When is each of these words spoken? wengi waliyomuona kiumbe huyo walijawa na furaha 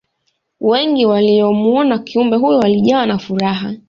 wengi 0.61 1.05
waliyomuona 1.05 1.99
kiumbe 1.99 2.37
huyo 2.37 2.57
walijawa 2.57 3.05
na 3.05 3.17
furaha 3.17 3.73